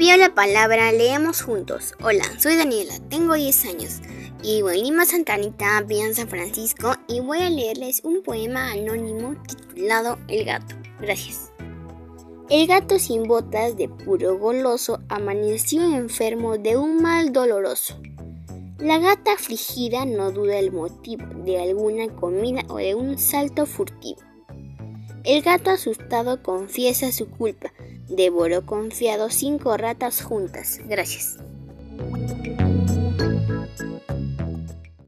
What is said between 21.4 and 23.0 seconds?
de alguna comida o de